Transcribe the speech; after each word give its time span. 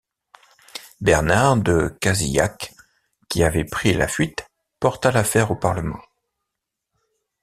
Bernard 0.99 1.57
de 1.57 1.95
Cazilhac, 2.01 2.73
qui 3.29 3.43
avait 3.43 3.65
pris 3.65 3.93
la 3.93 4.07
fuite, 4.07 4.49
porta 4.79 5.11
l'affaire 5.11 5.51
au 5.51 5.55
parlement. 5.55 6.01